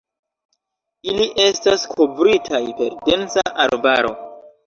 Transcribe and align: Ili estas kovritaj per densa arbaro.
Ili 1.11 1.25
estas 1.43 1.83
kovritaj 1.91 2.63
per 2.79 2.97
densa 3.11 3.43
arbaro. 3.67 4.15